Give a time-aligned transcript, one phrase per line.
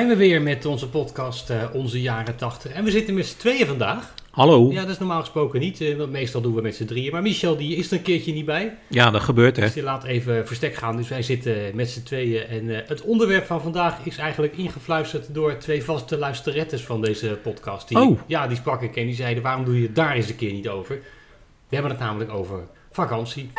[0.00, 2.72] zijn we weer met onze podcast eh, Onze Jaren 80.
[2.72, 4.14] En we zitten met z'n tweeën vandaag.
[4.30, 4.72] Hallo.
[4.72, 7.12] Ja, dat is normaal gesproken niet, eh, want meestal doen we met z'n drieën.
[7.12, 8.76] Maar Michel die is er een keertje niet bij.
[8.88, 9.62] Ja, dat gebeurt hè.
[9.62, 10.96] Dus die laat even verstek gaan.
[10.96, 12.46] Dus wij zitten met z'n tweeën.
[12.46, 17.38] En eh, het onderwerp van vandaag is eigenlijk ingefluisterd door twee vaste luisterettes van deze
[17.42, 17.88] podcast.
[17.88, 18.20] Die, Oh.
[18.26, 20.52] Ja, die sprak ik en die zeiden, waarom doe je het daar eens een keer
[20.52, 20.94] niet over?
[21.68, 23.50] We hebben het namelijk over vakantie.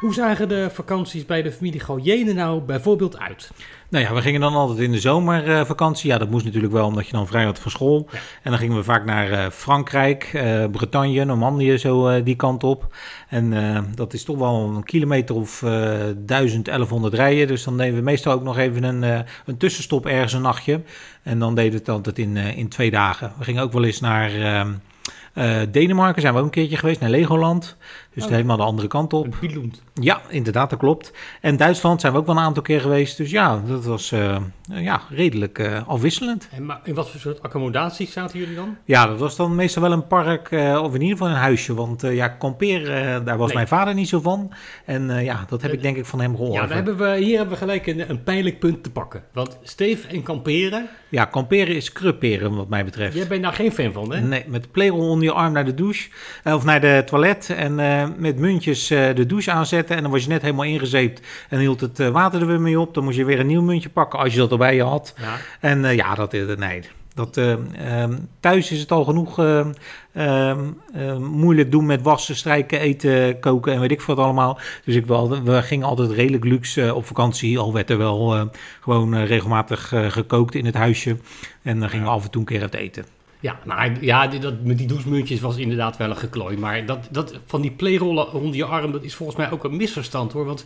[0.00, 3.50] Hoe zagen de vakanties bij de familie Galjenen nou bijvoorbeeld uit?
[3.88, 6.10] Nou ja, we gingen dan altijd in de zomervakantie.
[6.10, 8.08] Ja, dat moest natuurlijk wel omdat je dan vrij had van school.
[8.10, 8.18] Ja.
[8.42, 12.64] En dan gingen we vaak naar eh, Frankrijk, eh, Bretagne, Normandië, zo eh, die kant
[12.64, 12.94] op.
[13.28, 17.46] En eh, dat is toch wel een kilometer of eh 1000, 1100 rijden.
[17.46, 20.80] Dus dan deden we meestal ook nog even een, eh, een tussenstop ergens een nachtje.
[21.22, 23.32] En dan deden we het altijd in, eh, in twee dagen.
[23.38, 24.30] We gingen ook wel eens naar
[25.38, 27.76] eh, Denemarken, zijn we ook een keertje geweest, naar Legoland.
[28.18, 28.32] Dus Oh.
[28.34, 29.36] helemaal de andere kant op.
[29.94, 31.12] Ja, inderdaad, dat klopt.
[31.40, 33.16] En Duitsland zijn we ook wel een aantal keer geweest.
[33.16, 34.36] Dus ja, dat was eh,
[34.72, 36.48] ja, redelijk eh, afwisselend.
[36.52, 38.76] En maar in wat voor soort accommodaties zaten jullie dan?
[38.84, 41.74] Ja, dat was dan meestal wel een park eh, of in ieder geval een huisje.
[41.74, 43.56] Want ja, kamperen, daar was Nee.
[43.56, 44.52] mijn vader niet zo van.
[44.84, 46.54] En ja, dat heb ik denk ik van hem gehoord.
[46.54, 49.22] Ja, daar hebben we, hier hebben we gelijk een, een pijnlijk punt te pakken.
[49.32, 53.14] Want Steve en kamperen, Ja, kamperen is krupperen wat mij betreft.
[53.16, 54.20] jij bent daar geen fan van, hè?
[54.20, 56.08] Nee, met de playroll onder je arm naar de douche.
[56.44, 57.50] of naar de toilet.
[57.56, 57.78] En
[58.16, 59.96] met muntjes eh, de douche aanzetten.
[59.96, 61.26] En dan was je net helemaal ingezeept.
[61.48, 62.94] En hield het eh, water er weer mee op.
[62.94, 65.14] Dan moest je weer een nieuw muntje pakken als je dat erbij had.
[65.20, 65.36] Ja.
[65.60, 66.82] En eh, ja, dat is nee.
[67.18, 67.52] Dat, eh,
[68.02, 69.66] ehm, thuis is het al genoeg eh,
[70.12, 70.60] ehm,
[70.92, 74.58] eh, moeilijk doen met wassen, strijken, eten, koken en weet ik wat allemaal.
[74.84, 77.58] Dus ik wel, we gingen altijd redelijk luxe eh, op vakantie.
[77.58, 78.42] Al werd er wel eh,
[78.80, 81.16] gewoon eh, regelmatig eh, gekookt in het huisje.
[81.62, 83.17] En dan gingen we af en toe een keer het eten.
[83.40, 86.56] Ja, nou, ja die- dat, met die douchemuntjes was inderdaad wel een geklooi.
[86.56, 89.76] Maar dat, dat, van die playrollen onder je arm, dat is volgens mij ook een
[89.76, 90.44] misverstand hoor.
[90.44, 90.64] Want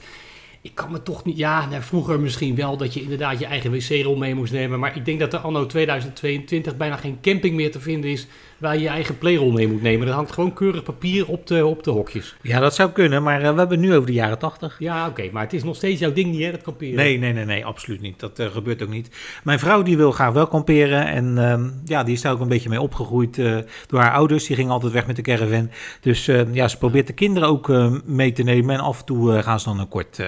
[0.63, 1.37] ik kan me toch niet...
[1.37, 4.79] Ja, nou, vroeger misschien wel dat je inderdaad je eigen wc-rol mee moest nemen.
[4.79, 8.27] Maar ik denk dat er anno 2022 bijna geen camping meer te vinden is...
[8.59, 10.09] waar je je eigen playrol mee moet nemen.
[10.09, 12.37] Er hangt gewoon keurig papier op de, op de hokjes.
[12.43, 14.77] Ja, dat zou kunnen, maar eh, we hebben het nu over de jaren tachtig.
[14.79, 16.95] Ja, oké, maar het is nog steeds jouw ding niet hè, dat kamperen.
[16.95, 18.21] Nee, nee, nee, nee, absoluut niet.
[18.21, 19.11] Dat eh, gebeurt ook niet.
[19.45, 21.07] Mijn vrouw die wil graag wel kamperen.
[21.07, 24.47] En ehm, ja, die is daar ook een beetje mee opgegroeid eh, door haar ouders.
[24.47, 25.71] Die gingen altijd weg met de caravan.
[26.01, 27.69] Dus eh, ja, ze probeert de kinderen ook
[28.05, 28.75] mee te nemen.
[28.75, 30.21] En af en toe gaan ze dan een kort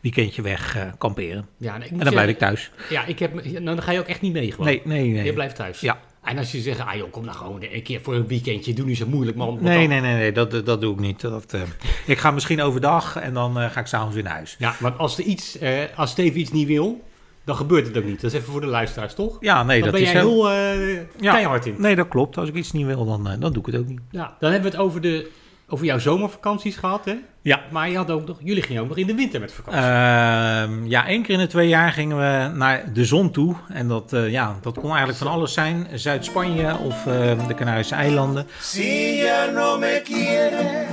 [0.00, 1.46] weekendje weg eh, kamperen.
[1.56, 2.70] Ja, En dan blijf ik thuis.
[2.90, 4.66] Ja, ik heb, nou, dan ga je ook echt niet mee gewoon.
[4.66, 5.24] Nee, nee, nee.
[5.24, 5.80] Je blijft thuis.
[5.80, 5.98] Ja.
[6.22, 8.86] En als je zegt, ah joh, kom nou gewoon een keer voor een weekendje, doe
[8.86, 9.58] niet zo moeilijk man.
[9.60, 11.20] Nee, dan- nee, nee, nee dat, dat doe ik niet.
[11.20, 11.60] Dat, eh,
[12.06, 14.56] ik ga misschien overdag en dan eh, ga ik s'avonds weer naar huis.
[14.58, 15.58] Ja, want als, er iets,
[15.96, 17.04] als Steve iets niet wil,
[17.44, 18.20] dan gebeurt het ook niet.
[18.20, 19.36] Dat is even voor de luisteraars, toch?
[19.40, 20.48] Ja, nee, dan dat ben is jij heel...
[20.50, 21.32] heel Ja.
[21.32, 21.74] keihard in.
[21.78, 22.36] Nee, dat klopt.
[22.38, 24.00] Als ik iets niet wil, dan, dan doe ik het ook niet.
[24.10, 25.30] Ja, dan hebben we het over, de,
[25.72, 27.14] over jouw zomervakanties gehad, hè?
[27.42, 27.60] Ja.
[27.70, 29.82] Maar je had ook nog, jullie gingen ook nog in de winter met vakantie.
[29.82, 33.54] Ehm, ja, één keer in de twee jaar gingen we naar de zon toe.
[33.68, 35.86] En dat, eh, ja, dat kon eigenlijk van alles zijn.
[35.94, 38.46] Zuid-Spanje of eh, de Canarische eilanden.
[38.60, 40.86] Si ya no me quieres,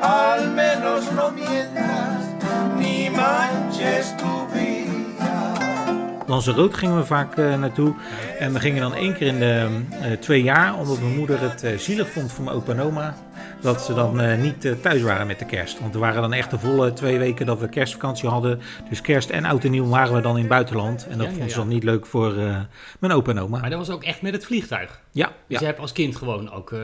[0.00, 2.24] al menos no mientas,
[2.78, 4.38] ni manches tu.
[6.28, 7.94] Lanzarote gingen we vaak eh, naartoe.
[8.38, 11.62] En we gingen dan één keer in de eh, twee jaar, omdat mijn moeder het
[11.62, 13.14] eh, zielig vond voor mijn opa en oma.
[13.60, 15.80] Dat ze dan eh, niet eh, thuis waren met de kerst.
[15.80, 18.60] Want er waren dan echt de volle twee weken dat we kerstvakantie hadden.
[18.88, 21.06] Dus kerst en oud en nieuw waren we dan in het buitenland.
[21.06, 21.64] En dat Ja, ja, vond ze ja.
[21.64, 22.56] dan niet leuk voor eh,
[23.00, 23.58] mijn opa en oma.
[23.60, 25.00] maar dat was ook echt met het vliegtuig.
[25.12, 25.58] Ja, Dus ja.
[25.58, 26.78] je hebt als kind gewoon ook, eh,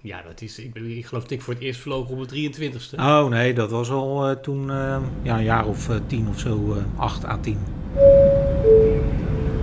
[0.00, 2.98] ja, dat is, ik, ik geloof dat ik voor het eerst vloog op de 23ste.
[2.98, 6.74] Oh nee, dat was al eh, toen eh, ja, een jaar of tien of zo,
[6.76, 7.58] eh, acht à tien.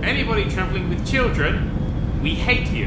[0.02, 1.70] Anybody traveling with children,
[2.22, 2.86] we hate you.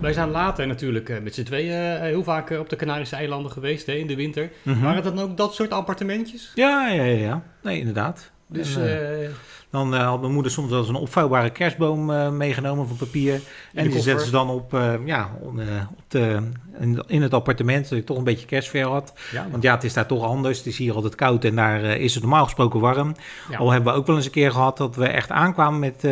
[0.00, 3.16] Wij zijn later natuurlijk eh, met z'n tweeën eh, heel vaak eh, op de Canarische
[3.16, 4.50] eilanden geweest hè, in de winter.
[4.62, 4.80] Mhm.
[4.80, 6.52] Waren dat dan ook dat soort appartementjes?
[6.54, 7.42] Ja, ja, ja, ja.
[7.62, 8.30] Nee, inderdaad.
[8.52, 9.30] Dus En, eh, eh,
[9.70, 13.34] dan eh, had mijn moeder soms wel eens een opvouwbare kerstboom meegenomen van papier.
[13.34, 13.40] En
[13.72, 14.02] die koffer.
[14.02, 15.60] zetten ze dan op, ja, on-
[15.90, 16.38] op de,
[16.78, 19.12] in, in het appartement, dat ik toch een beetje kerstver had.
[19.32, 20.58] ja, Want ja, het is daar toch anders.
[20.58, 23.14] Het is hier altijd koud en daar is het normaal gesproken warm.
[23.50, 26.02] ja, Al hebben we ook wel eens een keer gehad dat we echt aankwamen met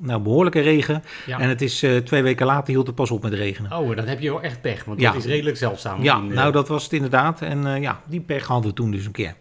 [0.00, 1.02] nou, behoorlijke regen.
[1.26, 1.38] ja.
[1.38, 3.72] En het is twee weken later hield het pas op met regenen.
[3.72, 6.02] Oh, dan heb je wel echt pech, want dat is redelijk zeldzaam.
[6.02, 7.40] Ja, in, nou dat was het inderdaad.
[7.42, 9.34] En ja, die pech hadden we toen dus een keer.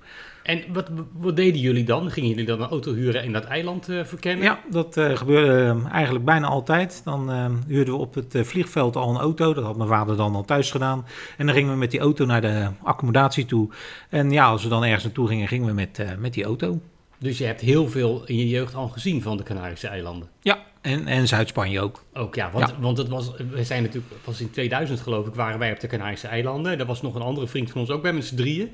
[0.43, 2.11] En wat, wat deden jullie dan?
[2.11, 4.43] Gingen jullie dan een auto huren en dat eiland eh, verkennen?
[4.43, 7.01] Ja, dat eh, gebeurde eh, eigenlijk bijna altijd.
[7.03, 9.53] Dan eh, huurden we op het eh, vliegveld al een auto.
[9.53, 11.05] Dat had mijn vader dan al thuis gedaan.
[11.37, 13.69] En dan gingen we met die auto naar de accommodatie toe.
[14.09, 16.79] En ja, als we dan ergens naartoe gingen, gingen we met, met die auto.
[17.17, 20.29] Dus je hebt heel veel in je jeugd al gezien van de Canarische eilanden.
[20.41, 22.03] Ja, en, en Zuid-Spanje ook.
[22.13, 22.75] Ook ja, want, Ja.
[22.79, 25.87] want het was, we zijn natuurlijk, was in 2000 geloof ik, waren wij op de
[25.87, 26.79] Canarische eilanden.
[26.79, 28.71] Er was nog een andere vriend van ons ook bij met z'n drieën.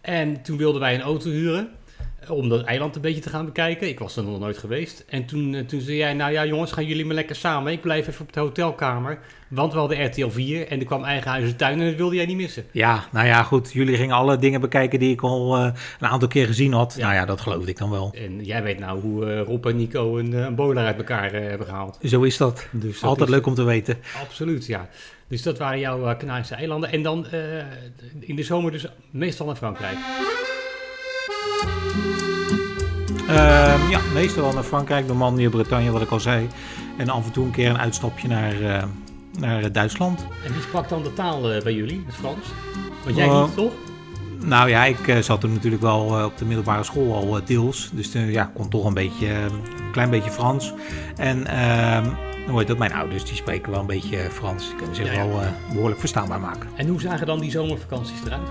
[0.00, 1.70] En toen wilden wij een auto huren.
[2.28, 3.88] Om dat eiland een beetje te gaan bekijken.
[3.88, 5.04] Ik was er nog nooit geweest.
[5.08, 7.72] En toen, eh, toen zei jij, nou ja jongens, gaan jullie maar lekker samen.
[7.72, 9.18] Ik blijf even op de hotelkamer.
[9.48, 12.14] Want we hadden RTL 4 en er kwam eigen huis en tuin en dat wilde
[12.16, 12.64] jij niet missen.
[12.72, 13.72] Ja, nou ja, goed.
[13.72, 15.64] Jullie gingen alle dingen bekijken die ik al eh,
[16.00, 16.94] een aantal keer gezien had.
[16.96, 17.02] Ja.
[17.02, 18.14] Nou ja, dat geloofde ik dan wel.
[18.16, 21.66] En jij weet nou hoe eh, Rob en Nico een, een bowler uit elkaar hebben
[21.66, 21.98] gehaald.
[22.02, 22.66] Zo is dat.
[22.70, 23.98] Dus dat Altijd is- leuk om te weten.
[24.22, 24.88] Absoluut, ja.
[25.28, 26.92] Dus dat waren jouw Canarische eilanden.
[26.92, 27.26] En dan
[28.18, 29.96] in de zomer dus meestal naar Frankrijk.
[33.30, 36.48] Ehm, ja, meestal wel naar Frankrijk, Normandië, Bretagne, wat ik al zei.
[36.96, 38.82] En af en toe een keer een uitstapje naar, eh,
[39.38, 40.26] naar Duitsland.
[40.46, 42.46] En wie sprak dan de taal eh, bij jullie, het Frans?
[43.04, 43.72] Want jij niet, toch?
[44.44, 47.46] Nou ja, ik eh, zat toen natuurlijk wel eh, op de middelbare school al eh,
[47.46, 47.90] deels.
[47.92, 50.72] Dus eh, ja, ik kon toch een beetje, eh, een klein beetje Frans.
[51.16, 52.06] En ehm
[52.48, 52.78] hoe heet dat?
[52.78, 54.66] Mijn ouders die spreken wel een beetje eh, Frans.
[54.66, 55.26] Die kunnen zich Ja, ja.
[55.28, 56.68] wel eh, behoorlijk verstaanbaar maken.
[56.76, 58.48] En hoe zagen dan die zomervakanties eruit?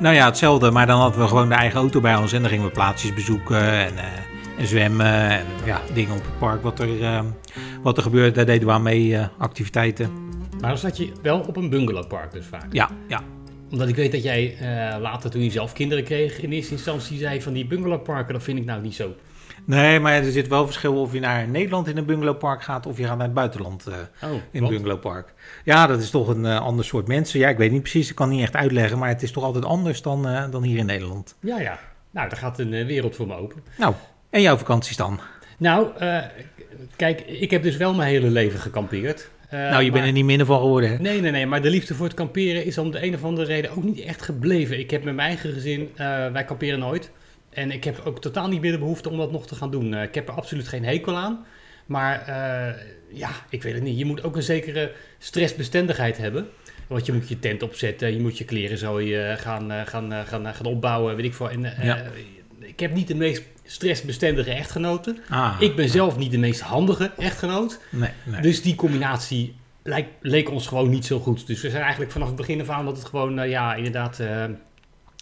[0.00, 0.70] Nou ja, hetzelfde.
[0.70, 2.32] Maar dan hadden we gewoon de eigen auto bij ons.
[2.32, 4.04] En dan gingen we plaatsjes bezoeken en, eh,
[4.58, 5.30] en zwemmen.
[5.30, 6.62] En ja, dingen op het park.
[6.62, 7.20] Wat er, eh,
[7.82, 9.16] wat er gebeurde, daar deden we aan mee.
[9.16, 10.10] eh, activiteiten.
[10.60, 12.66] Maar dan zat je wel op een bungalowpark dus vaak.
[12.72, 13.20] Ja, ja.
[13.70, 14.56] Omdat ik weet dat jij
[15.00, 18.58] later, toen je zelf kinderen kreeg, in eerste instantie zei van die bungalowparken, dat vind
[18.58, 19.14] ik nou niet zo.
[19.64, 22.86] Nee, maar er zit wel verschil of je naar Nederland in een bungalowpark gaat.
[22.86, 23.94] Of je gaat naar het buitenland eh,
[24.30, 25.32] Oh, in een bungalowpark.
[25.64, 27.38] Ja, dat is toch een eh, ander soort mensen.
[27.40, 28.10] Ja, ik weet niet precies.
[28.10, 28.98] Ik kan niet echt uitleggen.
[28.98, 31.34] Maar het is toch altijd anders dan, eh, dan hier in Nederland.
[31.40, 31.78] Ja, ja.
[32.10, 33.62] Nou, daar gaat een wereld voor me open.
[33.78, 33.94] Nou,
[34.30, 35.20] en jouw vakanties dan?
[35.58, 35.88] Nou,
[36.96, 39.30] kijk, ik heb dus wel mijn hele leven gekampeerd.
[39.50, 40.90] Nou, je bent er niet minder van geworden.
[40.90, 40.98] hè?
[40.98, 41.46] Nee, nee, nee.
[41.46, 44.00] Maar de liefde voor het kamperen is om de een of andere reden ook niet
[44.00, 44.78] echt gebleven.
[44.78, 45.90] Ik heb met mijn eigen gezin,
[46.32, 47.10] wij kamperen nooit.
[47.50, 49.94] En ik heb ook totaal niet meer de behoefte om dat nog te gaan doen.
[49.94, 51.44] Eh, ik heb er absoluut geen hekel aan.
[51.86, 52.74] Maar eh,
[53.08, 53.98] ja, ik weet het niet.
[53.98, 56.48] Je moet ook een zekere stressbestendigheid hebben.
[56.86, 60.54] Want je moet je tent opzetten, je moet je kleren zo eh, gaan, gaan, gaan,
[60.54, 61.50] gaan opbouwen, weet ik veel.
[61.50, 62.02] En, Ja.
[62.58, 65.18] Ik heb niet de meest stressbestendige echtgenoten.
[65.28, 67.80] Ah, Ik ben zelf niet de meest handige echtgenoot.
[67.90, 68.40] Nee, nee.
[68.40, 69.54] Dus die combinatie
[70.20, 71.46] leek ons gewoon niet zo goed.
[71.46, 74.20] Dus we zijn eigenlijk vanaf het begin af aan dat het gewoon, ja, inderdaad,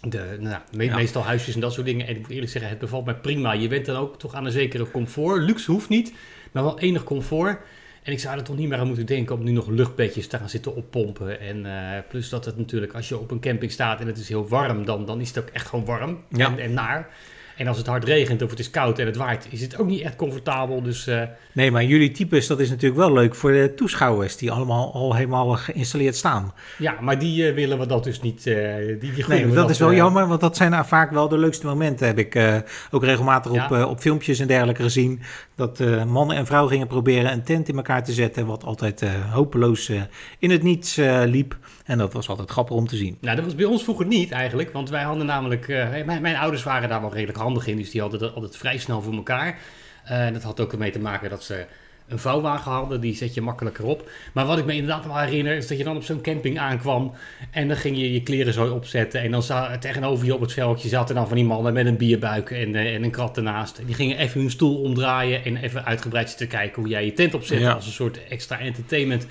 [0.00, 0.97] de, nou, me- Ja.
[0.97, 2.06] meestal huisjes en dat soort dingen.
[2.06, 3.53] En ik moet eerlijk zeggen, het bevalt mij prima.
[3.53, 5.43] Je bent dan ook toch aan een zekere comfort.
[5.43, 6.12] Luxe hoeft niet,
[6.53, 7.61] maar wel enig comfort.
[8.03, 10.39] En ik zou er toch niet meer aan moeten denken om nu nog luchtbedjes te
[10.39, 11.41] gaan zitten oppompen.
[11.41, 14.29] En eh, plus dat het natuurlijk, als je op een camping staat en het is
[14.29, 16.47] heel warm, dan, dan is het ook echt gewoon warm Ja.
[16.47, 17.09] en, en naar.
[17.58, 19.87] En als het hard regent of het is koud en het waait, is het ook
[19.87, 20.82] niet echt comfortabel.
[20.82, 21.22] Dus eh,
[21.52, 25.14] nee, maar jullie types, dat is natuurlijk wel leuk voor de toeschouwers die allemaal al
[25.14, 26.52] helemaal geïnstalleerd staan.
[26.78, 28.46] Ja, maar die eh, willen we dat dus niet.
[28.46, 28.55] eh,
[29.00, 31.66] die, die Nee, dat is wel jammer, want dat zijn nou vaak wel de leukste
[31.66, 32.06] momenten.
[32.06, 33.87] Heb ik ook regelmatig op, Ja.
[33.87, 35.20] op filmpjes en dergelijke gezien.
[35.54, 38.46] Dat mannen en vrouw gingen proberen een tent in elkaar te zetten.
[38.46, 39.90] Wat altijd hopeloos
[40.38, 41.56] in het niets liep.
[41.84, 43.19] En dat was altijd grappig om te zien.
[43.20, 44.72] Nou, dat was bij ons vroeger niet eigenlijk.
[44.72, 45.66] Want wij hadden namelijk.
[46.06, 47.77] mijn, mijn ouders waren daar wel redelijk handig in.
[47.77, 49.59] Dus die hadden dat altijd vrij snel voor elkaar.
[50.05, 51.65] Eh, dat had ook ermee te maken dat ze
[52.09, 53.00] een vouwwagen hadden.
[53.00, 54.11] Die zet je makkelijker op.
[54.33, 55.56] Maar wat ik me inderdaad wel herinner.
[55.56, 57.12] Is dat je dan op zo'n camping aankwam.
[57.50, 59.21] En dan ging je je kleren zo opzetten.
[59.21, 61.97] En dan za- tegenover je op het veldje zaten dan van die mannen met een
[61.97, 63.79] bierbuik en, eh, en een krat ernaast.
[63.79, 65.45] En die gingen even hun stoel omdraaien.
[65.45, 67.61] En even uitgebreid zitten kijken hoe jij je tent opzet.
[67.61, 67.73] Ja.
[67.73, 69.26] Als een soort extra entertainment.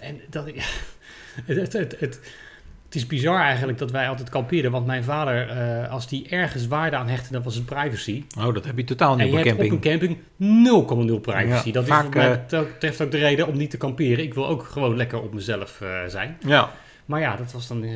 [0.00, 0.44] En dat.
[1.46, 2.20] Het, het, het,
[2.90, 4.70] het is bizar eigenlijk dat wij altijd kampeerden.
[4.70, 8.24] Want mijn vader, eh, als die ergens waarde aan hechtte, dan was het privacy.
[8.38, 9.72] Oh, dat heb je totaal niet en op een hebt camping.
[9.72, 10.18] op een camping
[11.16, 11.66] 0,0 privacy.
[11.66, 13.76] Ja, dat vaak, is wat mij eh, betreft- betreft ook de reden om niet te
[13.76, 14.24] kamperen.
[14.24, 16.36] Ik wil ook gewoon lekker op mezelf eh, zijn.
[16.46, 16.70] Ja.
[17.04, 17.90] Maar ja, dat was dan eh,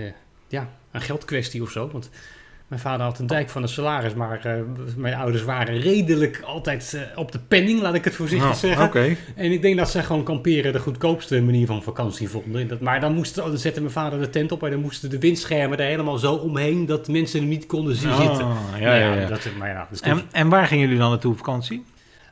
[0.48, 1.88] ja, een geldkwestie of zo.
[1.92, 2.10] Want
[2.68, 4.14] mijn vader had een dijk van een salaris.
[4.14, 4.52] Maar eh,
[4.96, 9.16] mijn ouders waren redelijk altijd eh, op de penning, laat ik het voorzichtig Ja, zeggen.
[9.34, 12.68] En ik denk dat ze gewoon kamperen de goedkoopste manier van vakantie vonden.
[12.68, 15.18] Dat, maar dan, moest, dan zette mijn vader de tent op en dan moesten de
[15.18, 18.44] windschermen er helemaal zo omheen dat mensen hem niet konden zien zitten.
[18.44, 19.26] Ah, ja, ja, ja.
[19.26, 21.84] Dat, maar ja, dus En, en waar gingen jullie dan naartoe op vakantie?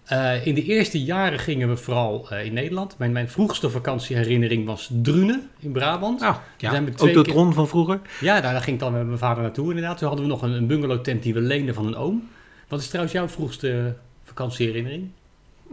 [0.04, 2.98] Eh, in de eerste jaren gingen we vooral eh, in Nederland.
[2.98, 6.20] Mijn, mijn vroegste vakantieherinnering was Drunen in Brabant.
[6.20, 6.70] We ja.
[6.70, 8.00] zijn met twee Autotron van vroeger.
[8.20, 9.98] Ja, daar, daar ging ik dan met mijn vader naartoe inderdaad.
[9.98, 12.28] Toen hadden we nog een, een bungalowtent die we leenden van een oom.
[12.68, 15.10] Wat is trouwens jouw vroegste vakantieherinnering?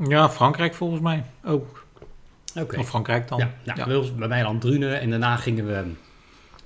[0.08, 1.86] Ja, Frankrijk volgens mij ook.
[2.56, 2.80] Oké.
[2.80, 3.38] Of Frankrijk dan.
[3.38, 4.12] Ja, nou, Ja.
[4.18, 5.84] bij mij dan Drunen en daarna gingen we...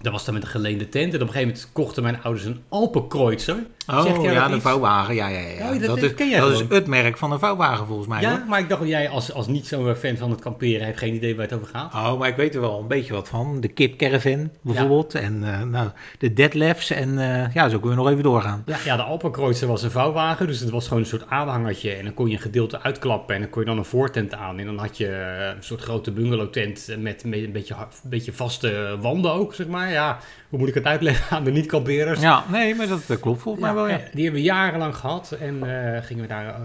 [0.01, 1.13] Dat was dan met een geleende tent.
[1.13, 3.65] En op een gegeven moment kochten mijn ouders een Alpenkreuzer.
[3.87, 4.63] Oh ja, dat de iets?
[4.63, 5.15] vouwwagen.
[5.15, 5.45] Ja, ja, ja.
[5.65, 8.21] Oh, dat- dat dat is, dat is het merk van een vouwwagen volgens mij.
[8.21, 8.39] Ja, hoor.
[8.47, 11.13] maar ik dacht dat jij als, als niet zo'n fan van het kamperen hebt geen
[11.13, 11.93] idee waar het over gaat.
[11.93, 13.61] Oh, maar ik weet er wel een beetje wat van.
[13.61, 15.15] De Kip Caravan bijvoorbeeld.
[15.15, 16.89] En eh, nou, de Deadlefs.
[16.89, 18.63] En eh, ja, zo kunnen we nog even doorgaan.
[18.65, 20.47] Ja, ja de Alpenkreuzer was een vouwwagen.
[20.47, 21.91] Dus het was gewoon een soort aanhangertje.
[21.93, 23.35] En dan kon je een gedeelte uitklappen.
[23.35, 24.59] En dan kon je dan een voortent aan.
[24.59, 28.97] En dan had je eh, een soort grote bungalowtent met, een beetje, een beetje vaste
[29.01, 29.91] wanden ook, zeg maar.
[29.91, 30.17] Ja,
[30.49, 32.21] hoe moet ik het uitleggen aan de niet-kamperers?
[32.21, 33.97] Ja, nee, maar dat eh, klopt volgens mij Ja, wel, ja.
[34.13, 35.31] Die hebben we jarenlang gehad.
[35.31, 36.47] En eh, gingen we daar...
[36.47, 36.61] eh,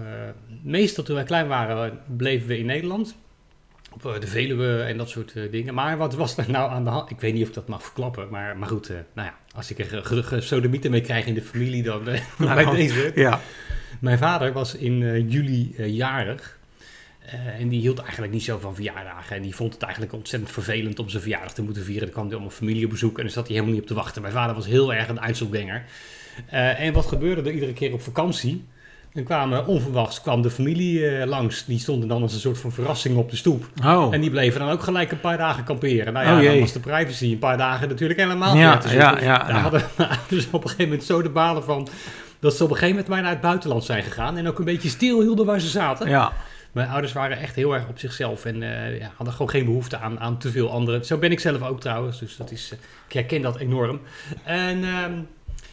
[0.61, 3.15] meestal toen wij klein waren, bleven we in Nederland.
[3.93, 5.73] Op eh, de Veluwe en dat soort dingen.
[5.73, 7.09] Maar wat was er nou aan de hand?
[7.09, 8.27] Ik weet niet of ik dat mag verklappen.
[8.29, 9.33] Maar, maar goed, nou ja.
[9.55, 12.03] Als ik er gesodemieten mee krijg in de familie, dan
[12.37, 13.11] Nou, bij deze.
[13.15, 13.39] Ja.
[13.99, 16.57] Mijn vader was in juli jarig.
[17.59, 19.35] En die hield eigenlijk niet zo van verjaardagen.
[19.35, 22.07] En die vond het eigenlijk ontzettend vervelend om zijn verjaardag te moeten vieren.
[22.07, 23.93] Er kwam hij allemaal familie op bezoek en daar zat hij helemaal niet op te
[23.93, 24.21] wachten.
[24.21, 25.85] Mijn vader was heel erg een uitzoekganger.
[26.45, 28.65] Eh, en wat gebeurde er iedere keer op vakantie?
[29.13, 31.65] Dan kwamen onverwachts kwam de familie eh, langs.
[31.65, 33.69] Die stonden dan als een soort van verrassing op de stoep.
[33.85, 34.13] Oh.
[34.13, 36.13] En die bleven dan ook gelijk een paar dagen kamperen.
[36.13, 38.75] Nou ja, Oh, dan was de privacy een paar dagen natuurlijk helemaal Ja.
[38.75, 39.59] Dus ja, ja, Daar ja.
[39.59, 41.87] hadden we dus op een gegeven moment zo de balen van...
[42.39, 44.37] dat ze op een gegeven moment naar het buitenland zijn gegaan...
[44.37, 46.09] en ook een beetje stil hielden waar ze zaten.
[46.09, 46.33] Ja.
[46.71, 48.45] Mijn ouders waren echt heel erg op zichzelf...
[48.45, 51.05] en eh, ja, hadden gewoon geen behoefte aan, aan te veel anderen.
[51.05, 52.73] Zo ben ik zelf ook trouwens, dus dat is,
[53.07, 53.99] ik herken dat enorm.
[54.43, 54.83] En...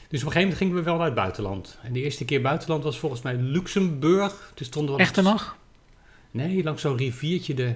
[0.09, 1.79] dus op een gegeven moment gingen we wel naar het buitenland.
[1.83, 4.53] En de eerste keer buitenland was volgens mij Luxemburg.
[4.55, 5.57] Dus stonden we Echte nog?
[6.31, 7.75] Nee, langs zo'n riviertje, de...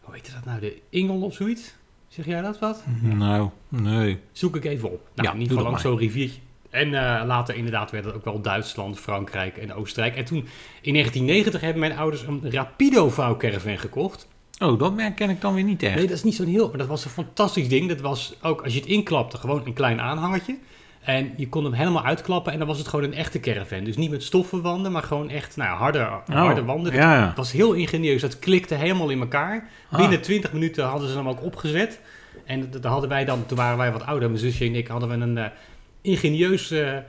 [0.00, 0.60] Hoe heet dat nou?
[0.60, 1.74] De Ingel of zoiets?
[2.08, 2.84] Zeg jij dat wat?
[3.00, 4.18] Nou, nee.
[4.32, 5.08] Zoek ik even op.
[5.14, 6.40] Nou, Ja, in ieder geval langs zo'n riviertje.
[6.70, 10.16] En eh, later inderdaad werd het ook wel Duitsland, Frankrijk en Oostenrijk.
[10.16, 10.38] En toen,
[10.82, 14.28] in 1990, hebben mijn ouders een Rapido vouwcaravan gekocht.
[14.58, 15.94] Oh, dat merk ken ik dan weer niet echt.
[15.94, 16.68] Nee, dat is niet zo'n heel...
[16.68, 17.88] Maar dat was een fantastisch ding.
[17.88, 20.58] Dat was ook, als je het inklapte, gewoon een klein aanhangertje.
[21.08, 23.84] En je kon hem helemaal uitklappen en dan was het gewoon een echte caravan.
[23.84, 26.92] Dus niet met stoffen wanden, maar gewoon echt nou, harde, harde wanden.
[26.92, 27.26] Oh, Ja, ja.
[27.26, 28.20] Het was heel ingenieus.
[28.20, 29.68] Dat klikte helemaal in elkaar.
[29.90, 29.98] Ah.
[29.98, 32.00] Binnen 20 minuten hadden ze hem ook opgezet.
[32.44, 35.08] En daar hadden wij dan, toen waren wij wat ouder, mijn zusje en ik, hadden
[35.08, 35.44] we een eh,
[36.00, 36.70] ingenieus.
[36.70, 37.02] eh, eh,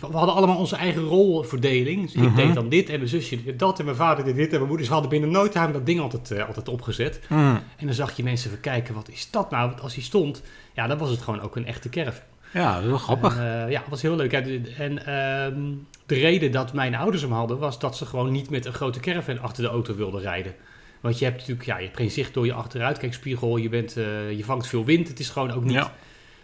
[0.00, 2.02] we hadden allemaal onze eigen rolverdeling.
[2.02, 2.34] Dus ik Mhm.
[2.36, 4.60] deed dan dit en mijn zusje deed dat en mijn vader deed dit en mijn
[4.60, 4.78] moeder.
[4.78, 7.20] Dus we hadden binnen no time dat ding altijd, altijd opgezet.
[7.28, 7.60] Mm.
[7.76, 9.68] En dan zag je mensen even kijken, wat is dat nou?
[9.68, 10.42] Want als hij stond,
[10.74, 12.22] ja, dan was het gewoon ook een echte caravan.
[12.52, 13.36] Ja, dat is wel grappig.
[13.36, 14.32] En, eh, ja, het was heel leuk.
[14.32, 15.60] En ehm,
[16.06, 19.00] de reden dat mijn ouders hem hadden, was dat ze gewoon niet met een grote
[19.00, 20.54] caravan achter de auto wilden rijden.
[21.00, 24.32] Want je hebt natuurlijk, ja, je hebt geen zicht door je achteruitkijkspiegel, je, bent, eh,
[24.32, 25.08] je vangt veel wind.
[25.08, 25.72] Het is gewoon ook niet...
[25.72, 25.92] Ja,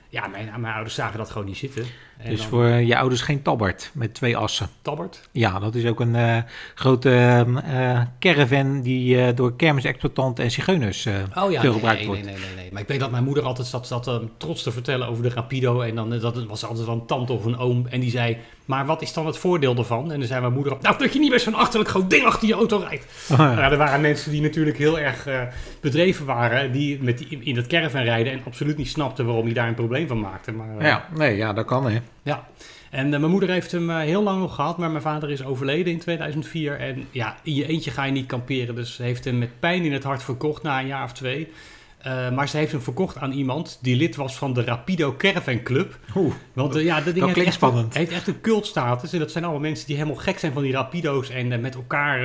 [0.08, 0.26] Ja.
[0.26, 1.84] mijn, mijn ouders zagen dat gewoon niet zitten.
[2.18, 4.68] En dus dan voor je ouders geen tabbert met twee assen.
[4.82, 5.28] Tabbert.
[5.32, 6.36] Ja, dat is ook een eh,
[6.74, 11.06] grote ehm, eh, caravan die eh, door kermisexploitanten en zigeuners...
[11.06, 12.24] eh, Oh ja, veel gebruikt nee, wordt.
[12.24, 12.68] nee, nee, nee, nee.
[12.72, 15.28] Maar ik weet dat mijn moeder altijd zat, zat eh, trots te vertellen over de
[15.28, 15.80] Rapido.
[15.80, 17.86] En dan eh, dat was altijd wel een tante of een oom.
[17.90, 20.12] En die zei, maar wat is dan het voordeel ervan?
[20.12, 22.24] En dan zei mijn moeder, op, nou dat je niet met zo'n achterlijk groot ding
[22.24, 23.04] achter je auto rijdt.
[23.32, 23.52] Oh, ja.
[23.52, 25.40] Ja, er waren mensen die natuurlijk heel erg eh,
[25.80, 26.72] bedreven waren.
[26.72, 28.32] Die, met die in dat caravan rijden.
[28.32, 30.52] En absoluut niet snapten waarom hij daar een probleem van maakte.
[30.52, 31.98] Maar, eh, ja, nee, ja, dat kan hè.
[32.22, 32.48] Ja.
[32.90, 35.44] En eh, mijn moeder heeft hem eh, heel lang nog gehad, maar mijn vader is
[35.44, 36.78] overleden in 2004.
[36.78, 38.74] En ja, in je eentje ga je niet kamperen.
[38.74, 41.52] Dus heeft hem met pijn in het hart verkocht na een jaar of twee.
[41.98, 45.62] Eh, maar ze heeft hem verkocht aan iemand die lid was van de Rapido Caravan
[45.62, 45.98] Club.
[46.14, 47.94] Oeh, Want eh, ja, dat ding dat heeft echt, spannend.
[47.94, 49.12] heeft echt een cultstatus.
[49.12, 51.30] En dat zijn allemaal mensen die helemaal gek zijn van die Rapido's.
[51.30, 52.20] En eh, met elkaar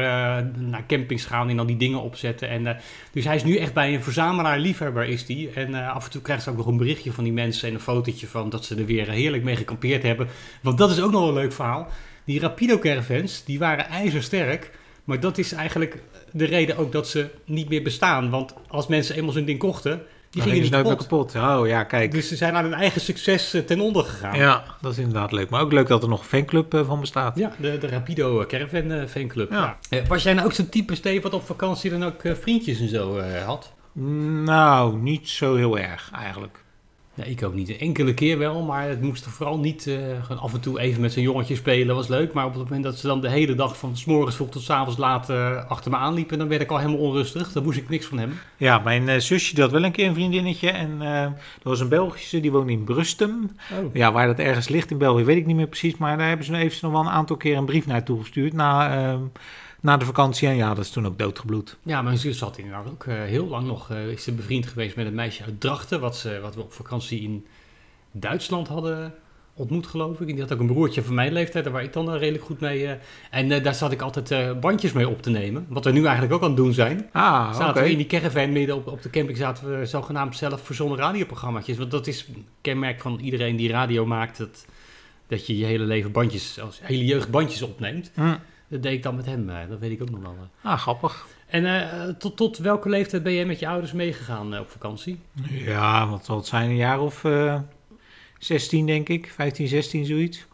[0.58, 2.50] naar campings gaan en dan die dingen opzetten.
[2.50, 2.78] En,
[3.12, 5.50] dus hij is nu echt bij een verzamelaar, liefhebber is die.
[5.50, 7.80] En af en toe krijgt ze ook nog een berichtje van die mensen en een
[7.80, 10.28] fotootje van dat ze er weer heerlijk mee gekampeerd hebben.
[10.62, 11.88] Want dat is ook nog een leuk verhaal.
[12.26, 14.72] Die Rapido caravans, die waren ijzersterk.
[15.04, 15.98] Maar dat is eigenlijk
[16.32, 18.30] de reden ook dat ze niet meer bestaan.
[18.30, 21.08] Want als mensen eenmaal zo'n ding kochten, die gingen gingen niet kapot.
[21.08, 21.36] kapot.
[21.36, 22.12] Oh ja, kijk.
[22.12, 24.38] Dus ze zijn aan hun eigen succes eh, ten onder gegaan.
[24.38, 25.50] Ja, dat is inderdaad leuk.
[25.50, 27.38] Maar ook leuk dat er nog een fanclub eh, van bestaat.
[27.38, 29.52] Ja, de, de Rapido Caravan eh, fanclub.
[29.52, 29.78] Ja.
[29.90, 30.06] Ja.
[30.08, 33.20] Was jij nou ook zo'n type, Steve, wat op vakantie dan ook vriendjes en zo
[33.46, 33.74] had?
[34.44, 36.64] Nou, niet zo heel erg eigenlijk.
[37.14, 37.70] Ja, ik ook niet.
[37.70, 40.80] Een enkele keer wel, maar het moest er vooral niet eh, gewoon af en toe
[40.80, 41.96] even met zo'n jongetje spelen.
[41.96, 44.36] was leuk, maar op het moment dat ze dan de hele dag van s morgens
[44.36, 47.52] vroeg tot s avonds laat eh, achter me aanliepen, dan werd ik al helemaal onrustig.
[47.52, 48.38] Daar moest ik niks van hebben.
[48.58, 50.70] Ja, mijn eh, zusje had wel een keer een vriendinnetje.
[50.70, 53.52] En dat was een Belgische, die woonde in Brustem.
[53.72, 53.96] Oh.
[53.96, 55.98] Ja, waar dat ergens ligt in België weet ik niet meer precies.
[55.98, 58.54] Maar daar hebben ze, ze nog wel een aantal keer een brief naartoe gestuurd.
[58.54, 59.22] Na, ehm,
[59.82, 60.48] na de vakantie.
[60.48, 61.78] En ja, dat is toen ook doodgebloed.
[61.84, 64.96] Ja, mijn zus had inderdaad ook eh, heel lang nog, eh, is ze bevriend geweest
[64.96, 67.46] met een meisje uit Drachten, wat, ze, wat we op vakantie in
[68.12, 69.14] Duitsland hadden
[69.54, 70.28] ontmoet, geloof ik.
[70.28, 72.60] En die had ook een broertje van mijn leeftijd, daar waar ik dan redelijk goed
[72.60, 72.88] mee.
[72.88, 72.94] eh,
[73.32, 76.42] en daar zat ik altijd bandjes mee op te nemen, wat we nu eigenlijk ook
[76.42, 77.10] aan het doen zijn.
[77.12, 77.56] Ah, oké.
[77.58, 80.98] Zaten we in die caravan midden op, op de camping, zaten we zogenaamd zelf verzonnen
[80.98, 81.78] radioprogramma's.
[81.78, 84.66] Want dat is een kenmerk van iedereen die radio maakt, dat,
[85.28, 88.12] dat je je hele leven bandjes, als hele jeugd bandjes opneemt.
[88.14, 88.36] Hm.
[88.72, 90.36] Dat deed ik dan met hem, eh, dat weet ik ook nog wel.
[90.64, 90.72] eh.
[90.72, 91.26] Ah, grappig.
[91.48, 95.20] En eh, tot, tot welke leeftijd ben jij met je ouders meegegaan op vakantie?
[95.50, 96.70] Ja, zal het zijn?
[96.70, 97.60] Een jaar of eh
[98.40, 99.32] 16 denk ik.
[99.36, 100.46] 15, 16 zoiets.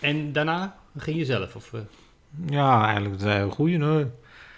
[0.00, 1.56] En daarna ging je zelf?
[1.56, 1.80] Of, eh?
[2.46, 3.76] Ja, eigenlijk een goede.
[3.76, 4.06] Nee.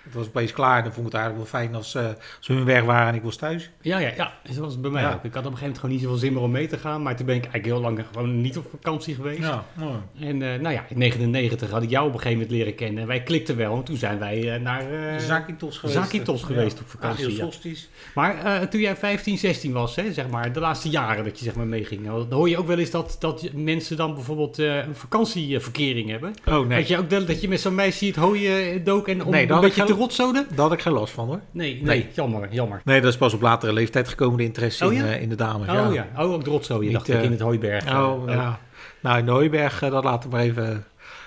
[0.07, 2.09] Het was opeens klaar en dan vond ik het eigenlijk wel fijn als eh,
[2.41, 3.71] ze hun weg waren en ik was thuis.
[3.81, 4.33] Ja, ja, ja.
[4.55, 5.13] Zo was het bij mij Ja.
[5.15, 5.25] ook.
[5.25, 7.03] Ik had op een gegeven moment gewoon niet zoveel zin meer om mee te gaan.
[7.03, 9.41] Maar toen ben ik eigenlijk heel lang gewoon niet op vakantie geweest.
[9.75, 9.97] mooi.
[10.21, 13.03] En eh, nou ja, in 99 had ik jou op een gegeven moment leren kennen.
[13.03, 13.77] En wij klikten wel.
[13.77, 14.85] En toen zijn wij eh, naar
[15.21, 15.99] Zakitos geweest.
[15.99, 17.41] Zakitos geweest op vakantie, Heel ja.
[17.43, 17.87] Solstice.
[18.15, 21.55] Maar toen jij 15, 16 was, hè, zeg maar, de laatste jaren dat je zeg
[21.55, 22.03] maar, meeging.
[22.03, 26.35] nou, Dan hoor je ook wel eens dat, dat mensen dan bijvoorbeeld een vakantieverkering hebben.
[26.47, 29.25] Oh nee, Dat je ook dat, dat je met zo'n meisje het hooien dook en
[29.25, 30.47] om Nee, een dat beetje te rotzoden?
[30.49, 31.41] daar had ik geen last van hoor.
[31.50, 32.07] Nee, nee, Nee.
[32.15, 32.81] jammer, jammer.
[32.85, 35.07] Nee, dat is pas op latere leeftijd gekomen, de interesse Oh, in, ja?
[35.12, 35.69] eh, in de dames.
[35.69, 37.85] Oh ja, oh, ook de rotzooien Niet, dacht ik eh, in het hooiberg.
[37.85, 38.61] eh, Oh, ja.
[39.00, 40.85] Nou, in Nooiberg, eh, dat laten we maar even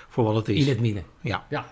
[0.08, 0.62] voor wat het is.
[0.64, 1.04] In het midden.
[1.20, 1.44] Ja.
[1.48, 1.66] Ja.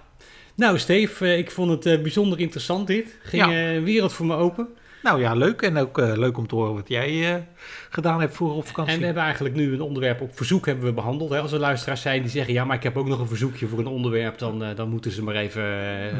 [0.55, 3.17] Nou, Steve, eh, ik vond het eh, bijzonder interessant dit.
[3.23, 3.50] Ging Ja.
[3.50, 4.69] eh, een wereld voor me open.
[5.09, 5.62] Nou ja, leuk.
[5.62, 7.43] En ook eh, leuk om te horen wat jij eh,
[7.91, 8.93] gedaan hebt voor op vakantie.
[8.93, 11.31] En we hebben eigenlijk nu een onderwerp op verzoek hebben we behandeld.
[11.31, 11.41] Hè.
[11.41, 13.79] Als er luisteraars zijn die zeggen, ja, maar ik heb ook nog een verzoekje voor
[13.79, 15.62] een onderwerp, dan, eh, dan moeten ze maar even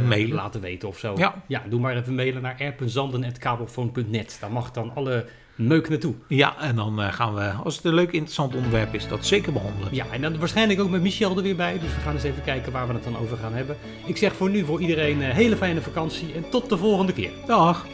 [0.09, 0.35] Mailen.
[0.35, 1.15] laten weten of zo.
[1.47, 1.63] Ja.
[1.69, 4.37] doe maar even mailen naar r.zanden.kabelfoon.net.
[4.41, 6.15] Daar mag dan alle meuk naartoe.
[6.29, 9.95] Ja, en dan gaan we, als het een leuk interessant onderwerp is, dat zeker behandelen.
[9.95, 11.79] Ja, en dan waarschijnlijk ook met Michel er weer bij.
[11.79, 13.77] Dus we gaan eens even kijken waar we het dan over gaan hebben.
[14.07, 17.31] Ik zeg voor nu voor iedereen een hele fijne vakantie en tot de volgende keer.
[17.47, 17.87] Dag!